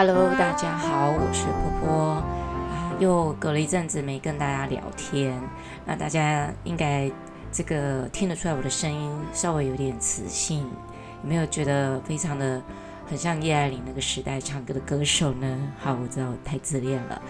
[0.00, 2.22] Hello，大家好，我是波波，
[3.00, 5.36] 又隔了一阵子没跟大家聊天，
[5.84, 7.10] 那大家应该
[7.50, 10.60] 这个听得出来我的声音稍微有点磁性，
[11.24, 12.62] 有没有觉得非常的
[13.10, 15.58] 很像叶爱玲那个时代唱歌的歌手呢？
[15.80, 17.20] 好，我知道我太自恋了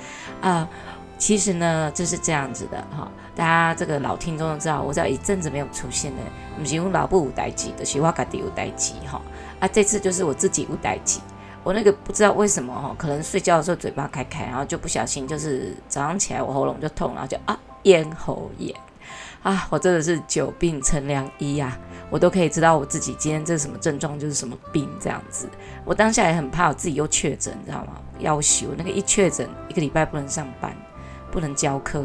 [0.43, 0.69] 啊，
[1.17, 6.23] 其实呢，就是这样子的哈，大家这个老听众都知道，我只要一阵子没有出现呢，
[6.59, 9.23] 不是我老母有代机，就是我家己有代机哈，
[9.59, 11.23] 啊，这次就是我自己有代机。
[11.69, 18.75] 我那个不知道为什么哈，可能睡觉的时候嘴巴开开，然后就不小心就是早上起来我喉咙就痛，然后就啊咽喉炎
[19.43, 25.47] 啊，我真的是久病成良医呀，我都可以知道我自己今天这是什么症状，就是什么病这样子。
[25.85, 28.01] 我当下也很怕我自己又确诊，你知道吗？
[28.21, 30.75] 要求那个一确诊一个礼拜不能上班，
[31.31, 32.03] 不能教课，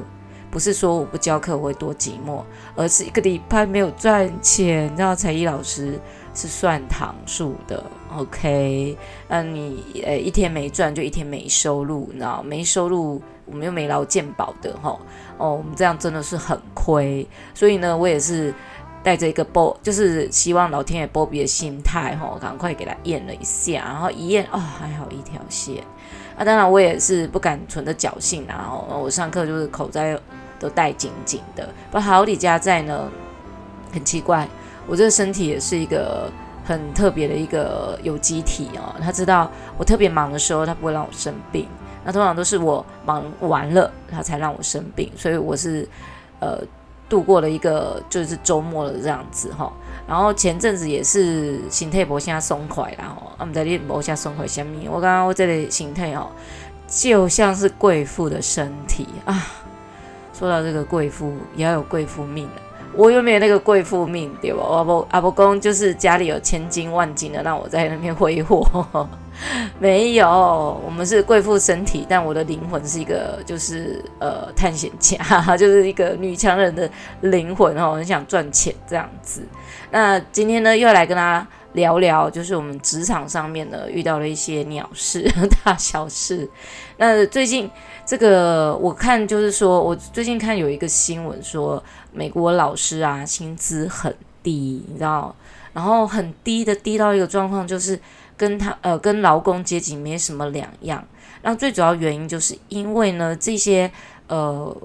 [0.52, 2.44] 不是说我不教课我会多寂寞，
[2.76, 5.98] 而是一个礼拜没有赚钱，你知道才艺老师。
[6.34, 7.84] 是算糖数的
[8.16, 8.98] ，OK？
[9.28, 14.98] 那你呃一天没赚就一天没收入，你知道没收入我们又没劳健保的哈，
[15.38, 17.28] 哦，我们这样真的是很亏。
[17.54, 18.54] 所以呢，我也是
[19.04, 25.84] 带着一个波，就是希望老天爷波比的心态哈，赶快给他验了一下，然后一验哦，还好一条线。
[26.36, 30.02] 啊，当然我也是不敢存着侥幸，然后我上课就是口罩
[30.60, 31.70] 都戴紧紧的。
[31.92, 33.08] 不好李家在呢，
[33.92, 34.48] 很奇怪。
[34.88, 36.32] 我这个身体也是一个
[36.66, 41.68] 很特别的一个有机体哦，他知道我特别忙的时候，他不会让我生病。
[42.06, 45.10] 那通常都是我忙完了，他才让我生病。
[45.16, 45.88] 所以我是
[46.40, 46.60] 呃
[47.08, 49.72] 度过了一个就是周末了这样子哈。
[50.06, 56.28] 然后前阵子也是心态不像松快然后我们在练不像松快下面，我刚刚我这里心态哦，
[56.88, 59.48] 就像是贵妇的身体啊。
[60.34, 62.62] 说到这个贵妇，也要有贵妇命了。
[62.96, 64.64] 我又没有那个贵妇命，对吧？
[64.64, 69.08] 阿伯阿伯公就是家里有千金万金的，让我在那边挥霍。
[69.80, 75.18] 没有，我们是贵妇身体，但我的灵魂是一个就是呃探险家，
[75.58, 76.88] 就是一个女强人的
[77.22, 79.42] 灵魂哦，很想赚钱这样子。
[79.90, 85.30] 那今天呢，又要来跟大家聊聊，就是我们职场上面呢遇到了一些鸟事、
[85.64, 86.50] 大小事。
[86.98, 87.70] 那最近
[88.06, 91.84] 这个我看就是说，我最近看有一个新闻说。
[92.16, 95.36] 美国老师啊，薪资很低，你知道，
[95.74, 98.00] 然后很低的低到一个状况，就是
[98.38, 101.04] 跟他呃跟劳工阶级没什么两样。
[101.42, 103.90] 那最主要原因就是因为呢，这些
[104.28, 104.78] 呃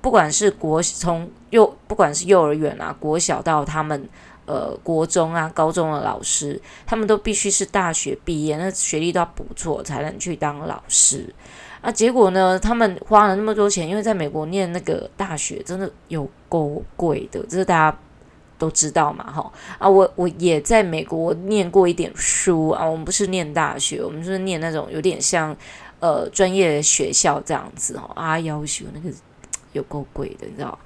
[0.00, 4.08] 不管是国从幼不管是幼儿园啊、国小到他们
[4.46, 11.32] 呃国中啊、高中的老师，他们都必须是大学毕业，那学历都要不错才能去当老师。
[11.80, 17.98] 啊，结果呢，他们花了那么多钱，因为在美国念那个大学真的有够贵的，这是大家
[18.58, 19.52] 都知道嘛，哈。
[19.78, 25.54] 啊，我我也在美国念过一点书啊，我们不是念大学，我们是念那种有点像
[26.00, 28.10] 呃专业学校这样子哈。
[28.14, 29.14] 啊，要求那个
[29.72, 30.78] 有够贵的，你知道？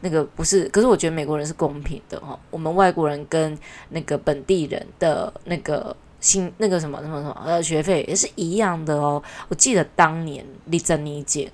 [0.00, 3.58] 那个不是，可是我觉得美国人是公平的哈，我们外国人跟
[3.90, 5.96] 那个本地人的那个。
[6.18, 9.22] 新那个什么什么什么呃学费也是一样的哦。
[9.48, 11.48] 我记得当年你在你姐，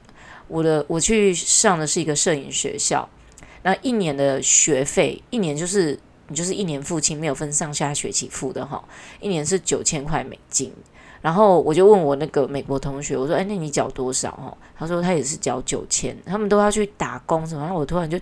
[0.47, 3.07] 我的我去上的是一个摄影学校，
[3.65, 5.99] 那一年的学费一年就是
[6.29, 8.83] 你就是一年付清，没有分上下学期付的哈，
[9.21, 10.73] 一年是九千块美金。
[11.23, 14.55] 然后我就问我那个美国同学，我说哎，那你缴多少哈？
[14.79, 17.63] 他说他也是缴九千，他们都要去打工什么。
[17.63, 18.19] 然后我突然就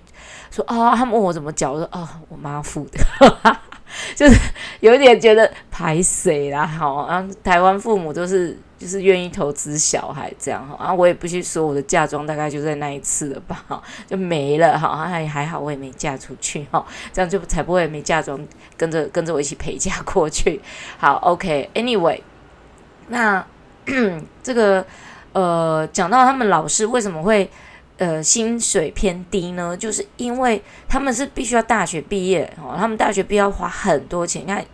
[0.50, 3.00] 说、哦，他们问我怎么缴，我说、哦，我妈付的。
[4.14, 4.38] 就是
[4.78, 18.38] 有点觉得排水啦，好，然后台湾父母都是就是愿意投资小孩这样哈，然后我也不去说我的嫁妆大概就在那一次了吧，就没了哈，还还好我也没嫁出去哈，这样就才不会没嫁妆
[18.76, 20.60] 跟着跟着我一起陪嫁过去。
[20.96, 22.20] 好，OK，Anyway，
[23.10, 23.44] 那
[24.42, 24.84] 这个
[25.32, 27.50] 呃讲到他们老师为什么会。
[28.00, 34.64] 呃，薪水偏低呢，就是因为他们是必须要大学毕业哦，他们大学毕业要花很多钱，你看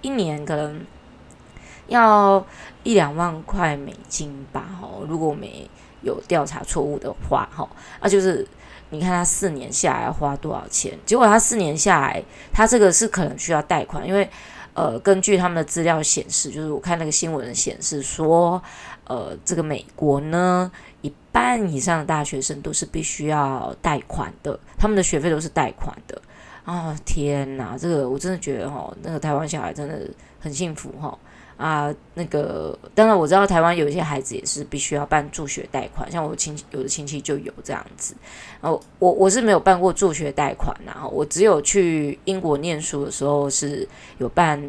[0.00, 0.80] 一年可能
[1.88, 2.42] 要
[2.82, 5.68] 一两万块美金吧，哦，如果我没
[6.00, 7.68] 有调查错误的话，哈，
[8.00, 8.48] 那就是
[8.88, 10.98] 你看他四年下来要花多少钱？
[11.04, 12.22] 结果他四年下来，
[12.54, 14.26] 他这个是可能需要贷款，因为
[14.76, 18.62] 呃，根据他们的资料显示，就是我看那个新闻显示说，
[19.04, 20.70] 呃，这个美国呢。
[21.02, 26.20] 一半以上的大学生都是必须要贷款的，他们的学费都是贷款的。
[26.64, 31.16] 啊、哦，天哪，这个我真的觉得哦，那个台湾小孩真的很幸福哈。
[31.56, 38.14] 啊，那个当然我知道台湾有一些孩子也是必须要办助学贷款，像我亲戚有的亲戚就有这样子。
[38.60, 43.88] 然后我我是没有办过助学贷款，然后我只有去英国念书的时候是
[44.18, 44.62] 有办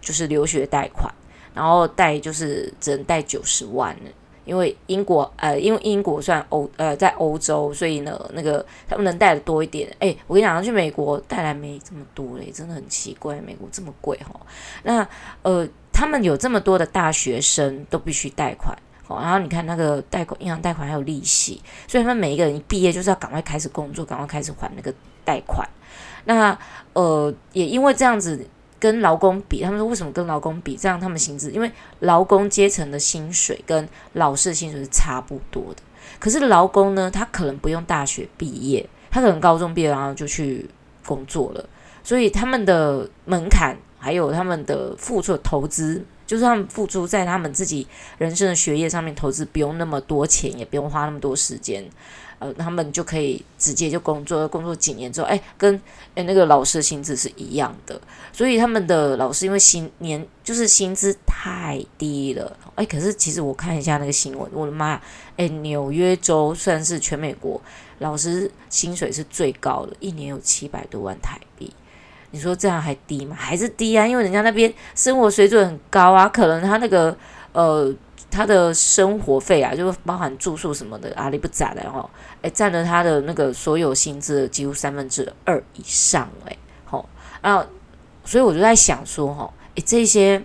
[0.00, 1.12] 就是留学贷款。
[1.54, 3.96] 然后贷就是只能贷九十万，
[4.44, 9.88] 因为英国呃，因为英国算欧呃在欧洲，所以呢，那个他们能贷的多一点。
[10.00, 14.34] 哎，我跟你讲，去美国贷来没这么多嘞，真的很奇怪，美国这么贵哈。
[14.82, 15.08] 那
[15.42, 15.64] 呃，
[15.94, 18.76] 他们有这么多的大学生都必须贷款。
[19.06, 24.92] 然后你看那个贷款，银行贷款还有利息，所以他们每一个人一毕业就是要赶快开始工作，赶快开始还那个
[25.24, 25.68] 贷款。
[26.24, 26.58] 那
[26.94, 28.44] 呃，也因为这样子
[28.80, 30.74] 跟劳工比，他们说为什么跟劳工比？
[30.74, 31.70] 这样他们薪资，因为
[32.00, 35.82] 劳工阶层的薪水跟老师的薪水是差不多的。
[36.18, 40.68] 可是劳工呢，他可能不用大学毕业，他可能高中毕业然后就去
[41.04, 41.64] 工作了，
[42.02, 46.04] 所以他们的门槛还有他们的付出投资。
[46.26, 47.86] 就是他们付出在他们自己
[48.16, 51.84] 人生的学业上面投资，不用那么多钱，也不用花那么多时间，
[52.38, 55.78] 呃，他们就可以直接就工作，工作几年之后，哎，跟
[56.14, 58.00] 哎那个老师的薪资是一样的。
[58.32, 64.98] 所以他们的老师因为薪年就是薪资太低了，哎，可是其实我看一下那个新闻，我的妈，
[65.36, 67.60] 哎，纽约州算是全美国
[67.98, 71.70] 老师薪水是最高的，一年有七百多万台币。
[72.34, 73.36] 你说这样还低吗？
[73.38, 74.04] 还是低啊？
[74.04, 77.16] 因为人家那边生活水准很高啊，可能他那个
[77.52, 77.94] 呃
[78.28, 82.10] 他的生活费啊，就包含住宿什么的，阿里不咋的哦，
[82.42, 87.08] 诶，占了他的那个所有薪资的几乎三分之二以上诶，好，
[87.40, 87.64] 啊，
[88.24, 90.42] 所以我就在想说哈，诶，这些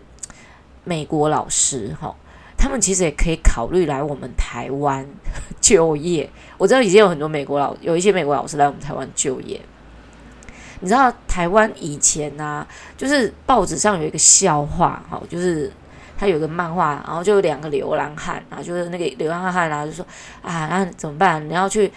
[0.83, 2.15] 美国老师哈，
[2.55, 5.03] 他们其实也可以考虑来我们台湾
[5.59, 6.29] 就业。
[6.59, 9.59] 我知道已经有很多美国老有一些美国老师来我们台湾就业。
[10.79, 12.67] 你知道台湾以前呐、啊，
[12.97, 15.71] 就是报纸上有一个笑话，哈，就是
[16.17, 20.05] 他有个漫画，然后就有两个流浪汉，然后就是那个流浪汉，啊就说
[20.41, 21.47] 啊，那怎么办？
[21.49, 21.91] 你要去，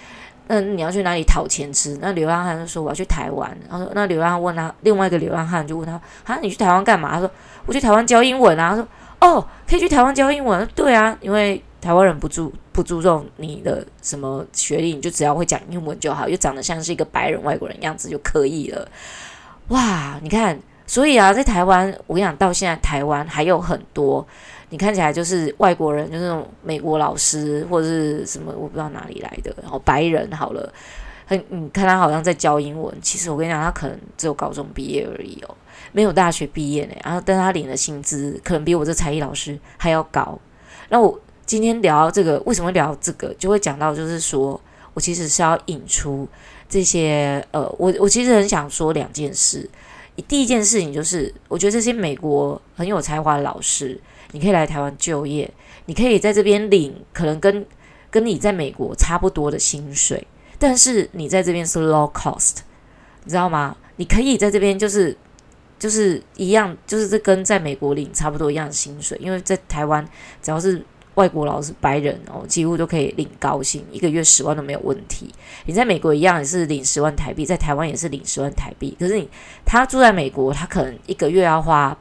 [0.49, 1.99] 嗯，你要去哪里讨钱吃？
[2.01, 3.57] 那流浪汉就说我要去台湾。
[3.69, 5.93] 然后那流浪汉问他，另外一个流浪汉就问他，
[6.25, 7.13] 啊，你去台湾干嘛？
[7.13, 7.31] 他说
[7.67, 8.71] 我去台湾教英文啊。
[8.71, 8.87] 他说
[9.21, 10.69] 哦，可以去台湾教英文？
[10.75, 11.63] 对啊，因为。
[11.83, 18.89] 台湾人不住不注重你的什么学历，你就只要会讲英文就好，又长得像是一个白人外国人样子就可以了。
[19.69, 24.27] 哇，你看，所以啊，在台湾，我跟你讲，到现在台湾还有很多
[24.71, 30.73] 你看起来就是外国人，就是那种美国老师或者是什么，我不知道哪里来的，然后白人好了，
[31.27, 35.55] 很你看他好像在教英文，其实我跟你讲，他可能只有高中毕业而已哦，
[35.93, 36.95] 没有大学毕业呢。
[37.05, 40.39] 然后，但他领的薪资可能比我这才艺老师还要高。
[40.89, 41.21] 那我。
[41.45, 43.33] 今天聊这个，为什么聊这个？
[43.35, 44.61] 就会讲到，就是说
[44.95, 46.27] 我其实是要引出
[46.69, 49.69] 这些，呃，我我其实很想说两件事。
[50.29, 53.99] 第一件事情就是，我觉得这些美国很有才华的老师，
[54.33, 55.51] 你可以来台湾就业，
[55.87, 57.65] 你可以在这边领可能跟
[58.11, 60.27] 跟你在美国差不多的薪水，
[60.59, 62.59] 但是你在这边是 low cost，
[63.25, 63.75] 你知道吗？
[63.97, 65.17] 你可以在这边就是
[65.79, 70.07] 就是一样，就是这跟在美国领差不多一样的薪水，因为在台湾
[70.43, 70.85] 只要是
[71.15, 75.33] 外国老师白人哦，几乎都可以领高薪，一个月十万都没有问题。
[75.67, 78.97] 你在美国一样也是领十万台币，在台湾也是领十万台币。
[78.99, 79.29] 可是你
[79.65, 81.97] 他住在美国，他可能一个月要花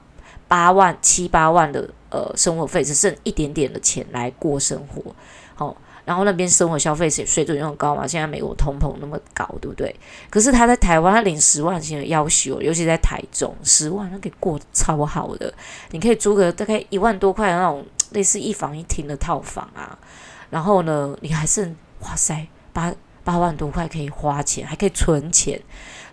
[0.47, 5.13] 八万七八万的呃生活费，只剩一点点的钱来过生活。
[5.57, 5.75] 哦，
[6.05, 9.95] 然后那边生活消费水水准又高嘛，现在美国通膨那么高，对不对？
[10.29, 15.53] 可是他在台湾，他领十万薪的要求，尤其在台中，十万他可以过超好的，
[15.91, 17.85] 你可以租个大概一万多块的那种。
[18.11, 19.97] 类似一房一厅的套房啊，
[20.49, 22.93] 然后呢，你还剩哇塞八
[23.23, 25.59] 八万多块可以花钱，还可以存钱。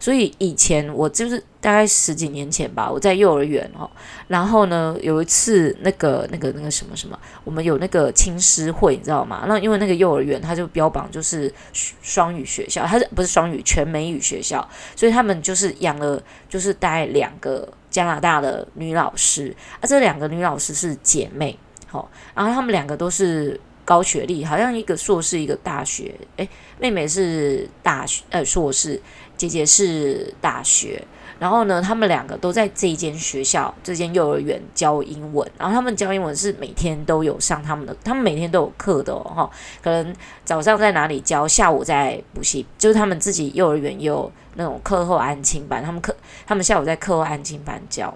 [0.00, 3.90] 所以以前我就是大概十几年前吧，我在幼儿园哦，
[4.28, 9.44] 然后呢有一次那个那个那个什么什么，我们有那个青师会，你知道吗？
[9.48, 14.66] 那因为那个幼儿园它就标榜就是双语学校，它是不是双语全美语学校？
[14.94, 21.58] 所以他们就是养了就是带两个加拿大的女老师，啊，这两个女老师是姐妹。
[21.88, 26.14] 好，然后他们两个都是高学历，好像一个硕士，一个大学。
[26.36, 26.46] 诶，
[26.78, 29.00] 妹妹是大学呃硕士，
[29.34, 31.02] 姐姐是大学。
[31.38, 35.50] 然后呢，他们两个都在这一间学校，这间幼儿园教英文。
[35.56, 39.22] 然后他们教英文是每天都有上他们的，他们每天都有课的哦。
[39.24, 39.50] 哈，
[39.82, 40.14] 可能
[40.44, 45.82] 早上在哪里教，下午在补习，就是他们自己幼儿园有那种课后安亲班。
[45.82, 46.14] 他们课，
[46.46, 48.14] 他们下午在课后安亲班教。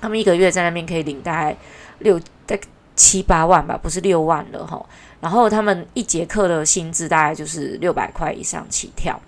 [0.00, 1.56] 他们一个月在那边可以领大概
[1.98, 2.56] 六在。
[2.96, 4.84] 七八万吧，不是六万了哈。
[5.20, 9.18] 然后他们一节课的薪资大概就是六百块以上起跳。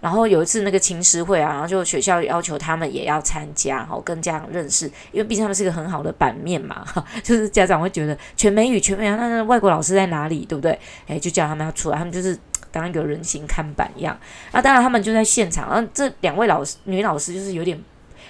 [0.00, 10.78] 然后有一次那个亲师会啊，然后就学校要求他们也要参加，哈，跟家长认识，因为毕竟他们是一个很好的版面嘛，哈， 就是家长会觉得全美语全美语，那那外国老师在哪里，对不对？
[11.06, 12.38] 诶，就叫他们要出来，他们就是
[12.72, 14.18] 当一个人形看板一样。
[14.52, 17.78] 那当然他们就在现场，然后这两位老师女老师就是有点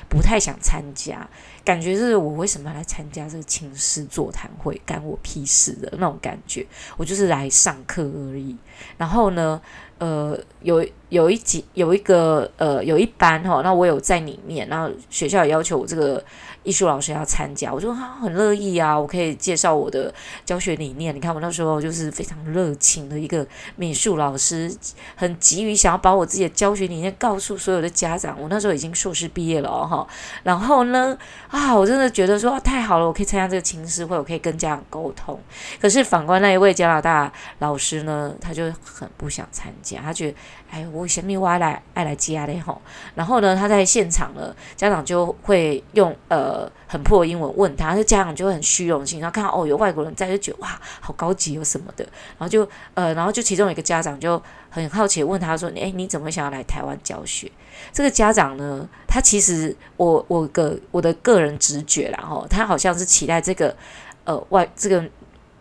[0.08, 1.24] 不太想参加，
[1.70, 6.66] 感觉是我为什么来参加这个亲师座谈会，干我屁事的那种感觉。
[6.96, 8.56] 我就是来上课而已。
[8.98, 9.62] 然后呢，
[10.00, 16.22] 呃，有有一集有一个呃有一班哈，那我有在里面，然后学校也要求我这个。
[16.62, 20.12] 艺术老师要参加，我说他很乐意啊，我可以介绍我的
[20.44, 21.16] 教学理念。
[21.16, 24.70] 你看我那时候就是非常热情的一个美术老师，
[25.16, 28.38] 很急于想要把我自己的教学理念告诉所有的家长。
[28.38, 30.06] 我那时候已经硕士毕业了哈，
[30.42, 31.16] 然后呢
[31.48, 35.40] 啊，我真的觉得说、太好了，我可以参加这个亲师会，我可以跟家长沟通。
[35.80, 40.36] 可是反观那一位加拿大老师呢，他就很不想参加，他觉得。
[40.72, 42.80] 哎，我什么我爱来爱来加的吼，
[43.16, 52.04] 然后呢，他在现场呢，家长就会用呃很破的英文问他，就家长就很虚荣心，然后看到哦有外国人在，就觉得哇好高级有什么的，
[52.38, 57.50] 然后就呃然后就其中有一个家长就很好奇问他说，哎你怎么想要来台湾教学？
[57.92, 63.76] 这个家长呢，他其实我我个我的个人直觉啦吼，他好像是期待这个
[64.22, 65.04] 呃外这个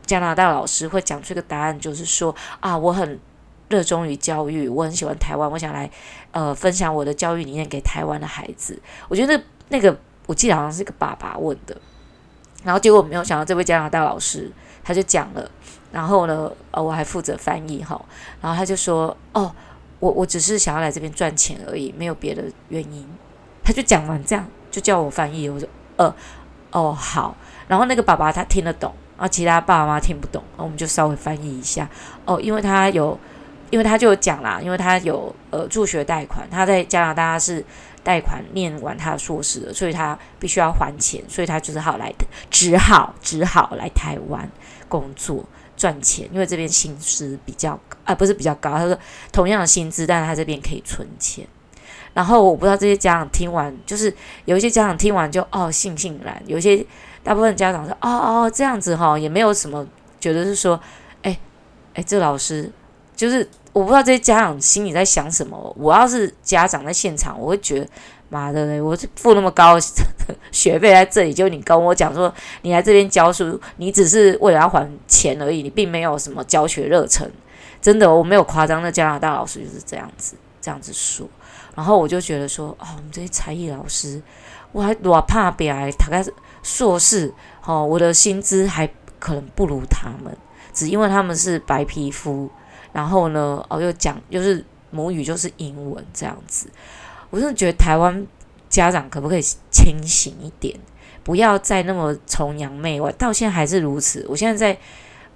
[0.06, 3.20] 加拿大老师会讲出一个答案，就是说啊我很。
[3.70, 5.90] 热衷于教育，我很喜欢台湾，我想来
[6.32, 8.82] 呃分享我的教育理念给台湾的孩子。
[9.08, 9.96] 我觉得那个
[10.26, 11.78] 我记得好像是个爸爸问的，
[12.64, 14.52] 然后结果我没有想到这位加拿大老师
[14.84, 15.52] 他就讲了，
[15.92, 18.04] 然后呢呃我还负责翻译哈，
[18.42, 19.54] 然后他就说哦
[20.00, 23.08] 我我只是想要来这边赚钱而已，没有别的原因。
[23.64, 26.12] 他就讲完这样就叫我翻译，我说呃
[26.72, 27.36] 哦好，
[27.68, 31.88] 然后那个爸爸他听得懂，然后其他爸爸妈妈听不懂，然后我们就稍微翻译一下
[32.26, 33.16] 哦，因为他有。
[33.70, 37.64] 因为他就讲啦，因为他有呃助学贷款，他在加拿大是
[38.04, 42.14] 贷款念完他的硕士的，所以他必须要还钱，所以他就是好来，
[42.50, 44.50] 只好只好来台湾
[44.88, 45.44] 工作
[45.78, 48.98] 赚钱，因为这边薪资比较高啊，不是比较高，他说
[49.32, 51.48] 同样的薪资，但是他这边可以存钱。
[52.12, 54.14] 然后我不知道这些家长听完，就是
[54.46, 56.84] 有一些家长听完就哦悻悻然，有些
[57.24, 59.88] 大部分家长说哦哦这样子哈，也没有什么
[60.20, 60.80] 觉得是说，
[61.22, 61.38] 哎
[61.94, 62.72] 哎这老师
[63.20, 63.46] 就是。
[63.72, 65.74] 我不知道这些家长心里在想什么。
[65.78, 67.88] 我要是家长在现场，我会觉得
[68.28, 69.82] 妈的，我付那么高的
[70.52, 72.34] 学费在这里，就你跟我讲说
[72.64, 77.32] 你来这边教书，你只是为了要还钱而已，你并没有什么教学热忱。
[77.80, 78.82] 真的，我没有夸张。
[78.82, 81.30] 那加拿大老师就是这样子这样子说。
[81.76, 84.20] 然后我就觉得说，哦，我们这些才艺老师，
[84.72, 86.26] 我还我怕别人他开
[86.64, 87.32] 硕士，
[87.64, 90.36] 哦，我的薪资还可能不如他们，
[90.74, 92.50] 只因为他们是白皮肤。
[92.92, 96.68] 然后呢，哦，又讲，又是母语就是英文这样子，
[97.30, 98.26] 我真的觉得台湾
[98.68, 99.42] 家长可不可以
[99.72, 100.76] 清醒一点，
[101.24, 103.12] 不要再那么崇洋媚外。
[103.12, 104.26] 到现在还是如此。
[104.28, 104.80] 我现在在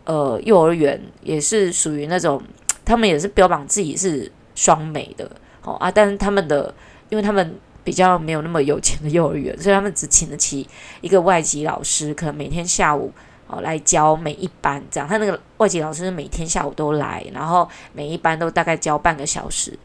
[0.05, 2.41] 呃幼儿园也是属于那种，
[2.83, 5.29] 他们也是标榜自己是双美的，
[5.63, 6.73] 哦啊，但是他们的，
[7.09, 10.67] 因为他们比较没有那么有钱的幼儿园，所以他们只请得起
[11.01, 13.11] 一个外籍老师，可能每天下午。
[13.61, 19.77] 来教每一班这样，他那个外籍老师每天下午都来，然后每一班都大概教半个小时。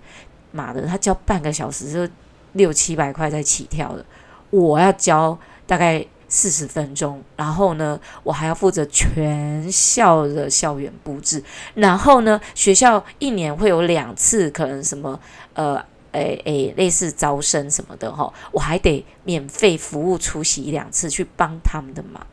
[0.51, 2.13] 妈的，他教半个小时就
[2.55, 4.03] 六七百块在起跳的，
[4.49, 11.45] 我要教大概四十分钟，然后呢，我还要负责全校的校园布置，
[11.75, 15.21] 然后呢，学校一年会有两次可能什么
[15.53, 15.77] 呃
[16.13, 22.27] 诶诶、类似招生什么的哈，我还得免费服务出席一两次去帮他们的忙，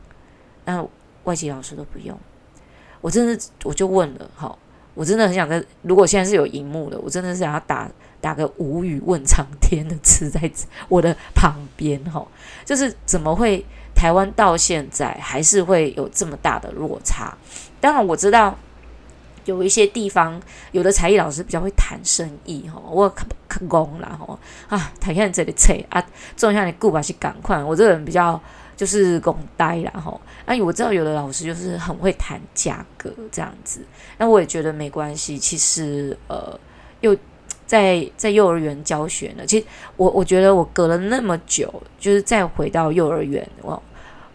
[0.63, 0.88] 那。
[1.25, 2.17] 外籍老师都不用，
[3.01, 4.58] 我真的我就问了，哈，
[4.94, 7.89] 我真的很想在，如果现在是有荧幕的，我真的是想要打
[8.22, 10.50] 打个无语问苍天的词在
[10.88, 12.25] 我的旁边，哈，
[12.63, 17.36] 就是怎么会台湾到现在还是会有这么大的落差？
[17.82, 18.58] 当然我知道
[19.46, 20.41] 有一些地方
[20.72, 24.39] 有的才艺老师比较会谈生意，哈，我看看工啦，哈
[24.70, 26.05] 啊，他看这里切啊，
[26.38, 28.39] 种下你顾吧是赶快，我这个人比较。
[28.75, 33.86] 就是拱呆然后，哎，我知道有的老师就是很会谈价格这样子，
[34.17, 35.38] 那我也觉得没关系。
[35.38, 36.60] 其实，呃，
[37.00, 37.15] 又
[37.65, 39.46] 在在幼儿园教学呢。
[39.46, 39.65] 其实
[39.96, 43.82] 我我觉得我隔了那么久，就是再回到幼儿园，我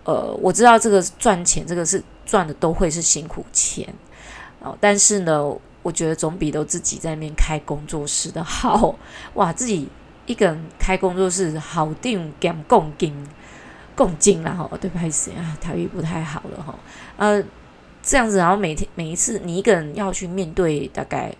[0.04, 3.87] 呃，我知道这个赚钱，这个是赚的都会是辛苦钱
[4.61, 4.76] 哦。
[4.80, 8.97] 但是呢，我觉得总比都自己在那边开工作室的好。
[9.35, 9.87] 哇，自己
[10.25, 13.14] 一个人开工作室，好定减共金。
[14.00, 16.75] 共进了哈，对不起啊，台语不太好了哈。
[17.19, 17.45] 呃，
[18.02, 21.30] 这样子，然后每天每一次你一个人要去面对大概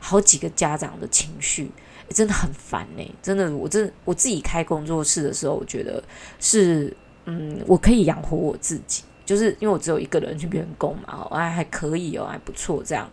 [0.00, 1.70] 好几个家长的情绪，
[2.08, 3.14] 真的很烦呢。
[3.22, 6.02] 真的，我真我自己开工作室的时候，我觉得
[6.40, 6.96] 是
[7.26, 13.06] 嗯，我可以养活我自己，就是因为我只有一个人去员工嘛，哎还可以哦，还不错这样。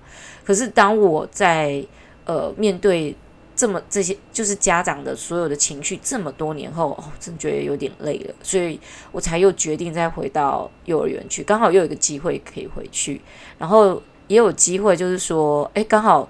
[0.46, 1.86] 可是当我在
[2.24, 3.14] 呃面对
[3.56, 8.80] 这么这些就是家长的所有的情绪，这么多年后，哦，真觉得有点累了，所以
[9.12, 13.22] 我才又决定再回到幼儿园去，刚好又有一个机会可以回去，
[13.58, 16.28] 然后也有机会就是说，哎，刚好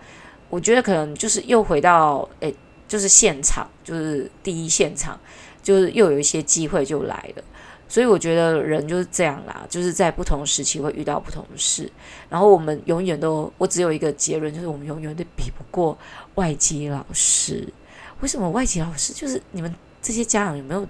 [0.50, 2.54] 我觉得可能就是又回到，哎，
[2.88, 5.20] 就是现场，就是第一现场，
[5.62, 7.44] 就是又有一些机会就来了。
[7.86, 11.88] 所以我觉得人就是这样啦，就是在不同时期会遇到不同的事。
[12.28, 15.96] 然后我们永远都，我只有一个结论，就是我们永远都比不过
[16.36, 17.72] 外籍老师。
[18.22, 19.14] 为什么外籍老师？
[19.14, 20.82] 就是你们这些家长有没有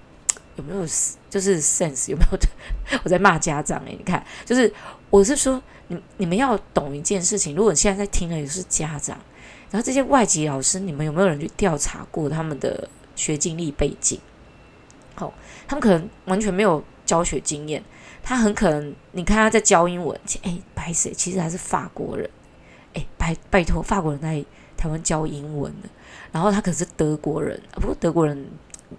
[0.56, 0.86] 有没有
[1.30, 2.38] 就是 sense 有没有？
[3.04, 4.72] 我在骂家长诶、你看，就是
[5.10, 7.56] 我是说，你你们要懂一件事情。
[7.56, 9.18] 如果现在在听的也是家长，
[9.72, 14.20] 然后这些外籍老师，你们有没有人去调查过他们的学经历背景？
[15.16, 15.34] 好、
[15.68, 16.84] 他们可能完全没有。
[17.06, 17.84] 教学经验，
[18.24, 21.12] 他很可能，你看他在教英文，哎，白谁？
[21.14, 22.28] 其实他是法国人，
[22.94, 24.44] 哎，拜拜托，法国人在
[24.78, 25.90] 台湾教英文的，
[26.32, 28.46] 然后他可是德国人，不过德国人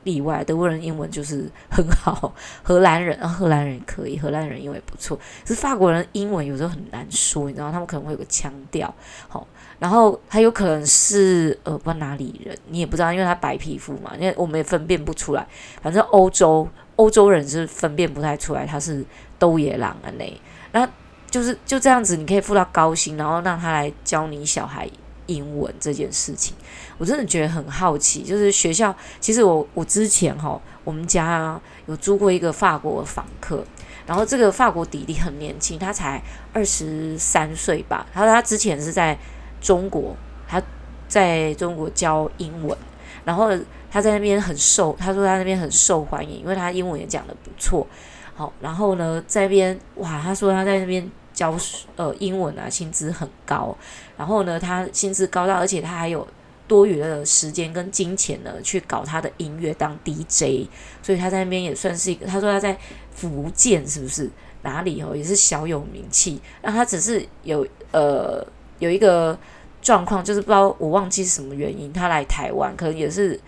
[0.02, 8.92] 例外，德国人英文就是很好， 荷兰人啊，荷兰人可以，荷兰人英文也不错，是法国人英文有时候很难说，你知道，他们可能会有个腔调，
[9.28, 9.46] 好，
[9.78, 15.46] 然后他有可能是呃，不知道哪里人，你也不知道，因为他白皮肤嘛，因为我们也分辨不出来，
[15.82, 16.68] 反正欧洲。
[16.96, 19.04] 欧洲人是分辨不太出来他是
[19.36, 20.24] 兜野郎啊，那，
[20.70, 20.88] 那
[21.28, 24.88] 就是就这样子，你可以付到高薪，然后让他来教你小孩
[25.26, 26.54] 英文这件事情，
[26.98, 28.22] 我真的觉得很好奇。
[28.22, 33.64] 就是学校，其实我我之前哈，我们家有租过一个法国的访客，
[34.06, 39.18] 然后这个法国弟弟很年轻，他才二十三岁吧，他说他之前是在
[39.60, 40.16] 中国，
[40.46, 40.62] 他
[41.08, 42.76] 在中国教英文，
[43.24, 43.50] 然后。
[43.94, 47.86] 他在那边很受，他说他那边很受欢迎，因为他英文也讲得不错。
[48.34, 51.54] 好，然后呢，在那边哇，他说他在那边教
[51.96, 53.76] 呃英文啊，薪资很高。
[54.16, 56.26] 然后呢，他薪资高到，而且他还有
[56.66, 60.68] 多余的时间跟金钱呢，去搞他的音乐当 DJ。
[61.02, 62.24] 所以他在那边也算是一个。
[62.24, 62.78] 他说他在
[63.12, 64.30] 福建是不是
[64.62, 66.40] 哪里哦，也是小有名气。
[66.62, 68.42] 那他只是有呃
[68.78, 69.38] 有一个
[69.82, 73.38] 状况，就是不知道我忘记是什么原因，他来台湾可能也是。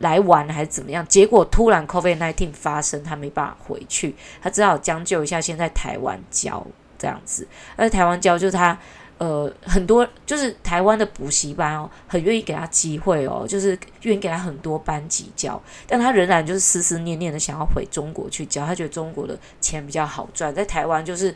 [0.00, 1.02] 来玩还是怎么样？
[1.08, 6.62] 结果突然 COVID-19 发生，他没办法回去，他只好将就一下，先在台湾教
[6.98, 7.46] 这样子。
[7.76, 8.78] 而台湾教就是他
[9.18, 21.34] 呃很多就是台湾的补习班哦，很愿意给他机会哦，就是愿意给他很多班级教，但他仍然就是思思念念的想要回中国去教，他觉得中国的钱比较好赚，在台湾就是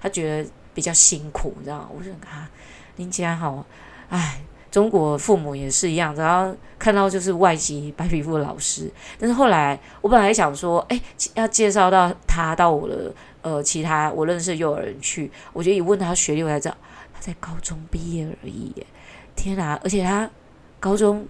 [0.00, 1.88] 他觉得比较辛苦，你知道吗？
[1.96, 2.50] 我就啊，
[2.96, 3.64] 林家好，
[4.08, 4.42] 哎。
[4.70, 11.00] 中国父母也是一样，然后看到就是外籍白皮肤的老师，但是后来我本来想说，哎，
[11.34, 16.76] 要介绍到他到我的呃其他我认识的幼儿园去，我觉得一问他学历，我才知道
[17.12, 18.86] 他在高中毕业而已耶，
[19.34, 19.78] 天哪！
[19.82, 20.30] 而且他
[20.78, 21.26] 高中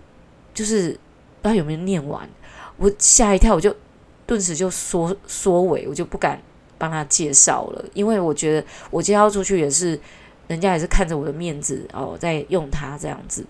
[0.52, 0.90] 就是
[1.42, 2.28] 不知道有没有念完，
[2.76, 3.74] 我吓一跳，我就
[4.26, 6.40] 顿时就缩缩尾，我就不敢
[6.78, 10.00] 帮他介绍了，因为我觉得我介绍出去也是。
[10.50, 13.46] 人家也是看着我的面子哦，在用他这样子。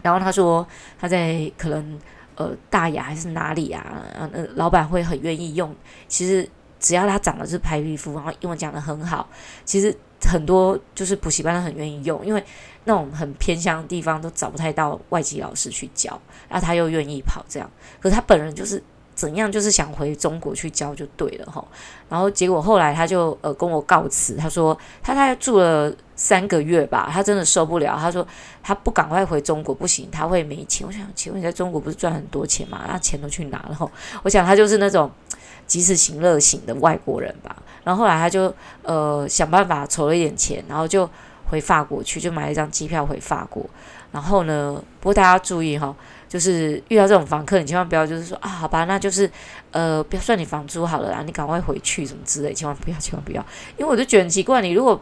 [0.00, 0.66] 然后他说
[0.98, 2.00] 他在可能
[2.36, 5.76] 呃大雅还是哪里啊，呃老板会很愿意用。
[6.08, 6.48] 其实
[6.84, 9.26] 只要他长得是白皮肤，然后英文讲得很好，
[9.64, 12.44] 其实很多就是补习班都很愿意用，因为
[12.84, 17.70] 那种很偏乡的地方都找不太到外籍老师去教，然后他又愿意跑这样。
[18.00, 18.82] 可是他本人就是。
[19.16, 21.64] 怎样就是想回中国去教就对了哈，
[22.08, 28.26] 然后结果后来他就呃跟我告辞，他说他大概住了三个月吧，他真的受不了，他说
[28.60, 30.84] 他不赶快回中国不行，他会没钱。
[30.84, 32.86] 我想请问你在中国不是赚很多钱吗？
[32.88, 33.92] 那钱都去哪了？
[34.24, 35.08] 我想他就是那种
[35.66, 37.56] 及时行乐型的外国人吧。
[37.82, 41.08] 然后后来他就呃想办法筹了一点钱，然后就
[41.50, 43.64] 回法国去，就买了一张机票回法国。
[44.12, 45.94] 然后呢，不过大家注意哈。
[46.26, 49.30] 就是遇到这种房客，你千万不要就是说啊，好吧，那就是
[49.70, 53.40] 呃，不要算你房租好了啦，你赶快回去什么之类，千万不要，千万不要，
[53.76, 55.00] 因为我就觉得很奇怪，你如果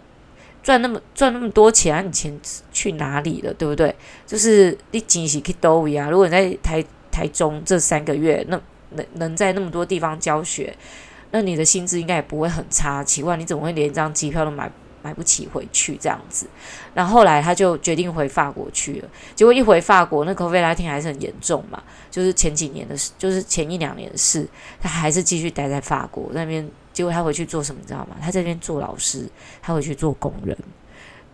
[0.63, 2.39] 赚那么赚那么多钱啊，你钱
[2.71, 3.95] 去哪里了，对不对？
[4.27, 8.61] 就是你惊喜去兜一啊，如果你在台台中这三个月，那
[8.95, 10.77] 能能在那么多地方教学，
[11.31, 13.03] 那你的薪资应该也不会很差。
[13.05, 14.71] 奇怪，你怎么会连一张机票都买？
[15.05, 16.47] 买不起回去这样子，
[16.95, 19.09] 然后后来他就决定回法国去了。
[19.35, 24.49] 结果一回法国，那 COVID-19 还是很严重嘛，就是前几年的事，就是前一两年的事，
[24.81, 26.65] 他还是继续待在法国那边。
[26.93, 28.15] 结果他回去做什么，你知道吗？
[28.23, 29.29] 他在边做老师，
[29.61, 30.57] 他回去做工人。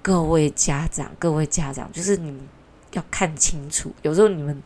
[0.00, 2.40] 各位家长，各位家长，就是你们
[2.92, 4.62] 要看清楚，有时候你们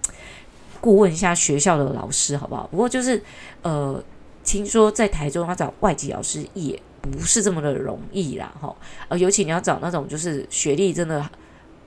[0.82, 2.68] 顾问一下学校的老师好不好？
[2.70, 3.22] 不过就是
[3.62, 4.04] 呃，
[4.44, 6.78] 听说在台中要找外籍老师也。
[7.02, 8.72] 不是这么的容易啦，哈，
[9.08, 11.28] 呃，尤其你要找那种就是学历真的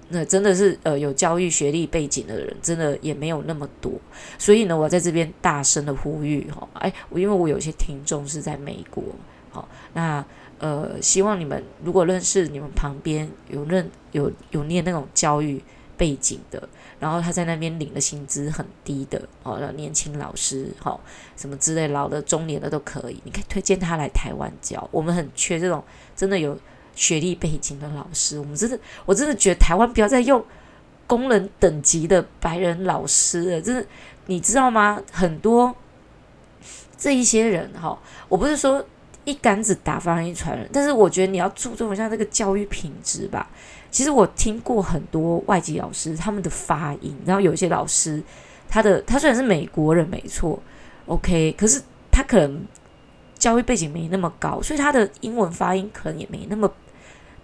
[0.09, 3.93] 那真的是呃有教育学历背景的人，真的也没有那么多。
[4.37, 9.01] 所以呢，我在这边大声的呼吁哈，哎，我因为我有些听众是在美国，
[9.51, 10.25] 好，那
[10.59, 15.63] 呃希望你们如果认识你们旁边有认有有念那种教育
[15.95, 16.67] 背景的，
[16.99, 20.99] 然后他在那边领的薪资很低的哦，年轻老师哈，
[21.35, 25.83] 什么之类，老的、中年的都可以，你可以推荐他来台湾教，我们很缺这种
[26.15, 26.57] 真的有。
[26.97, 30.41] 学历背景的老师，我们真的，我真的觉得台湾不要再用
[31.05, 33.85] 工人等级的白人老师了，真的，
[34.27, 35.03] 你知道吗？
[35.11, 35.75] 很多
[36.97, 38.81] 这一些人哈，我不是说
[39.25, 43.49] 一竿子打翻一船人，但是我觉得你要注重一下这个教育品质吧。
[43.95, 48.21] 其实我听过很多外籍老师他们的发音，然后有一些老师
[48.67, 50.61] 他的他虽然是美国人没错
[51.05, 51.81] ，OK，可是
[52.11, 52.61] 他可能
[53.37, 56.69] 教育背景没那么高，所以他的英文发音可能也没那么。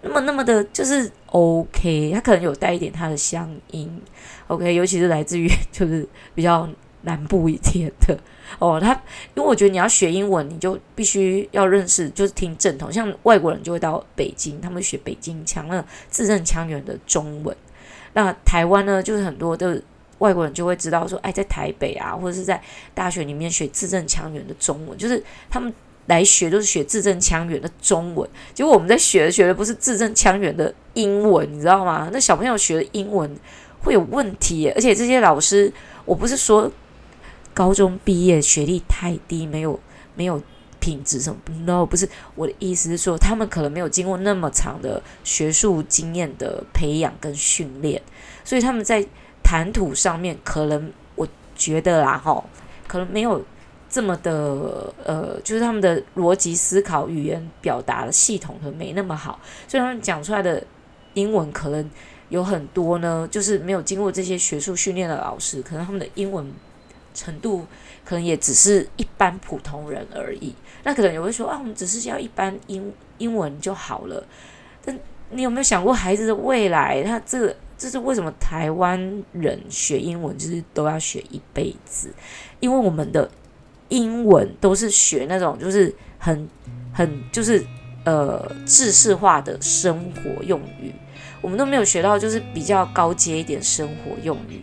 [0.02, 4.02] 那么那么的，就是 OK，他可能有带一点他的乡音
[4.48, 6.68] ，OK，尤其是来自于 就是比较
[7.02, 8.18] 南部一点的
[8.58, 8.80] 哦。
[8.80, 8.92] 他
[9.34, 12.92] 因为我觉得你要学英文，你就必须要认识，就是听正统。
[12.92, 17.56] 像外国人就会到北京，他们学北京腔，那字正腔圆的中文。
[18.14, 19.80] 那台湾呢，就是很多的
[20.18, 22.60] 外国人就会知道说，哎，在台北啊，或者是在
[22.94, 25.72] 大学里面学字正腔圆的中文，就是他们。
[26.06, 32.10] 来学都是学字正腔圆的中文，结果我们在学学的不是字正腔圆的英文，你知道吗？
[32.12, 33.30] 那小朋友学的英文
[33.78, 35.72] 会有问题，而且这些老师，
[36.04, 36.70] 我不是说
[37.54, 39.78] 高中毕业学历太低，没有
[40.14, 40.42] 没有
[40.80, 48.00] 品质什么，no，不是，我的意思是说，他们可能没有经过那么长的学术经验的培养跟训练，
[48.44, 49.06] 所以他们在
[49.42, 52.42] 谈吐上面，可能我觉得啦，齁，
[52.86, 53.44] 可能没有。
[53.94, 59.38] 这么的呃，就是他们的逻辑思考、语言表达的系统可能没那么好，
[59.68, 60.64] 所以他们讲出来的
[61.12, 61.90] 英文可能
[62.30, 66.50] 有很多呢，就是没有经过这些学术训练的老师，可能他们的英文
[67.14, 67.66] 程度
[68.04, 70.54] 可能也只是一般普通人而已。
[70.84, 74.24] 那可能也会说啊，我们只是要一般英英文就好了。
[74.84, 74.98] 但
[75.30, 77.02] 你有没有想过孩子的未来？
[77.02, 82.12] 他这个这是为什么台湾人学英文就是都要学一辈子？
[82.60, 83.30] 因为我们的。
[83.88, 86.48] 英文都是学那种就是很
[86.94, 87.62] 很就是
[88.06, 90.90] 呃制式化的生活用语，
[91.42, 94.62] 我们都没有学到就是比较高阶一点生活用语。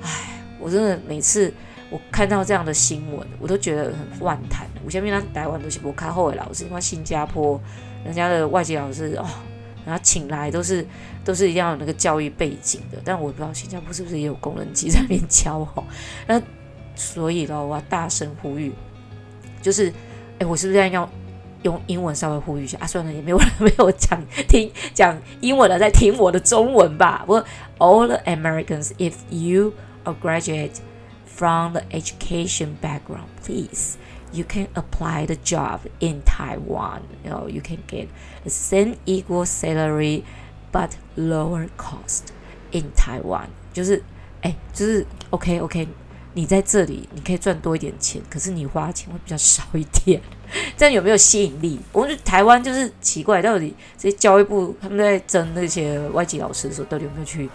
[0.00, 1.52] 唉，我真的每次
[1.90, 4.66] 我看到这样的新闻，我都觉得很万谈。
[4.84, 7.60] 我下面那台湾都是我看后尾老师，因为新加坡
[8.04, 9.26] 人家的外籍老师哦，
[9.84, 10.86] 然后请来都是
[11.24, 15.84] 都是一定要有那个教育背景的，但我不知道新加坡是不是也有工人机在那边教哦，
[16.26, 16.40] 那。
[16.96, 18.70] 所以咯，我要大声呼吁，
[19.62, 19.90] 就是，
[20.38, 21.08] 哎，我是不是要
[21.62, 22.86] 用英文稍微呼吁一下啊？
[22.86, 27.24] 算了，也没有没有讲听讲英文的，在听我的中文吧。
[27.26, 27.42] 我
[27.78, 29.72] All the Americans, if you
[30.04, 30.72] are graduate
[31.34, 33.96] from the education background, please,
[34.32, 37.02] you can apply the job in Taiwan.
[37.24, 38.08] You know, you can get
[38.44, 40.24] the same equal salary,
[40.72, 42.32] but lower cost
[42.72, 43.48] in Taiwan.
[43.72, 44.02] 就是，
[44.42, 45.88] 哎，就是 OK OK。
[46.32, 50.22] 你在这里，你可以赚多一点钱，可是你花钱会比较少一点，
[50.76, 51.80] 这样有没有吸引力？
[51.90, 57.50] 我觉得台湾就是奇怪，到底这些教育部他们在争那些外籍老师的时候，到底有没有去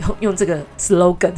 [0.00, 1.32] 用用这个 slogan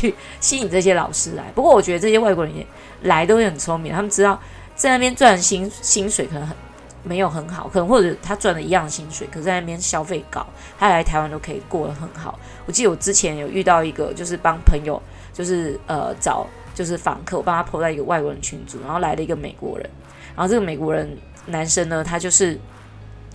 [0.00, 1.44] 去吸引这些老师来？
[1.54, 2.66] 不过我觉得这些外国人也
[3.02, 4.40] 来都很聪明，他们知道
[4.74, 6.56] 在那边赚薪薪水可能很
[7.02, 10.46] 没有很好，可能或者他赚的一样薪水，可是在那边消费高，
[10.78, 12.38] 他来台湾都可以过得很好。
[12.66, 15.00] 我记得我之前有遇到一个，就是帮朋友。
[15.32, 19.88] 就是呃找就是访客，我帮他 po 在一个外国人群组，然后来了一个美国人，
[20.36, 22.58] 然后这个美国人男生呢，他就是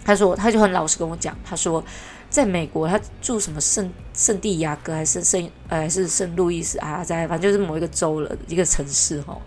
[0.03, 1.83] 他说他就很老实跟我讲，他说
[2.35, 9.39] 在美国他住什么圣圣地亚哥还是圣呃是圣路易斯啊，在反正就是某一个州了一个城市哈，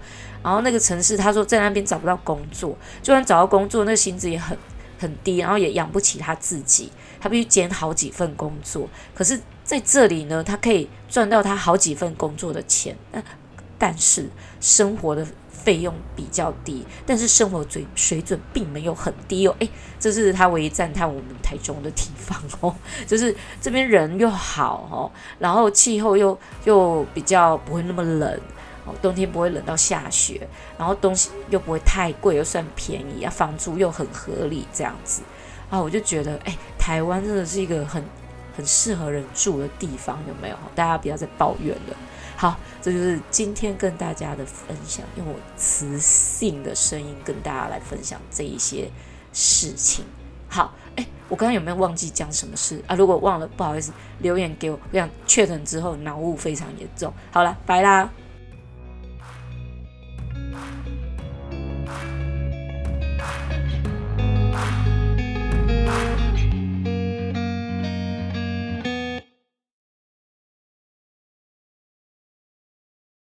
[0.43, 4.57] 然后那个城市他说在那边找不到工作，就算找到工作，那个薪资也很
[4.99, 9.39] 很低，然后也养不起他自己，他必须兼好几份工作，可是。
[9.69, 13.23] 在这里呢，他可以赚到他好几份工作的钱，但
[13.77, 14.27] 但是
[14.63, 15.27] 生活的
[15.69, 19.55] 费用比较低，但是生活水水准并没有很低哦。
[19.59, 19.69] 诶，
[20.01, 22.75] 这是他唯一赞叹我们台中的地方哦，
[23.07, 28.41] 就是这边人又好哦，然后气候又又比较不会那么冷
[28.87, 35.21] 哦，冬天不会冷到下雪，然后东西又不会太贵，又算便宜啊，房租又很合理，这样子
[35.69, 38.03] 啊，我就觉得诶，台湾真的是一个很。
[38.57, 40.57] 很适合人住的地方有没有？
[40.75, 41.97] 大家不要再抱怨了。
[42.41, 48.89] 好，这就是今天跟大家的分享，用我磁性的声音跟大家来分享这一些
[49.33, 50.05] 事情。
[50.49, 52.95] 好，哎，我刚刚有没有忘记讲什么事啊？
[52.95, 54.79] 如果忘了，不好意思，留言给我。
[54.93, 57.13] 我想确诊之后脑雾非常严重。
[57.33, 58.09] 好了，拜啦。